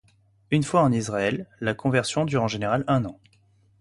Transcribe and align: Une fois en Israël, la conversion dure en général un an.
Une 0.49 0.63
fois 0.63 0.81
en 0.81 0.91
Israël, 0.91 1.45
la 1.59 1.75
conversion 1.75 2.25
dure 2.25 2.41
en 2.41 2.47
général 2.47 2.83
un 2.87 3.05
an. 3.05 3.19